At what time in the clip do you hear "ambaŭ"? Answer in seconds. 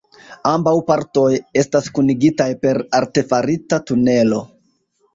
0.51-0.71